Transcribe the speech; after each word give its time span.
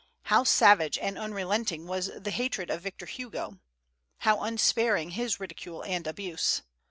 How 0.23 0.43
savage 0.45 0.97
and 0.97 1.15
unrelenting 1.15 1.85
was 1.85 2.09
the 2.17 2.31
hatred 2.31 2.71
of 2.71 2.81
Victor 2.81 3.05
Hugo! 3.05 3.59
How 4.21 4.41
unsparing 4.41 5.11
his 5.11 5.39
ridicule 5.39 5.83
and 5.83 6.07
abuse! 6.07 6.63